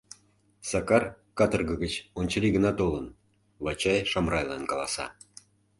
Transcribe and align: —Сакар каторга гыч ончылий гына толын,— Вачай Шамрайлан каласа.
—Сакар 0.69 1.03
каторга 1.37 1.75
гыч 1.83 1.93
ончылий 2.19 2.53
гына 2.57 2.71
толын,— 2.79 3.05
Вачай 3.63 3.99
Шамрайлан 4.11 4.63
каласа. 4.71 5.05